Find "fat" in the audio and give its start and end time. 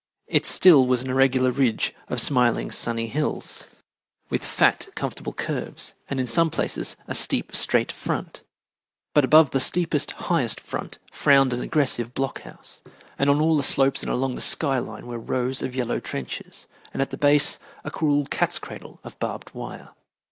4.43-4.87